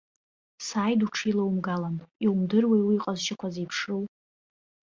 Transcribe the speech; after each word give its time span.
Сааид 0.65 0.99
уҽилоумгалан, 1.05 1.95
иумдыруеи 2.25 2.83
уи 2.87 2.95
иҟазшьақәа 2.97 3.47
зеиԥшроу. 3.53 4.03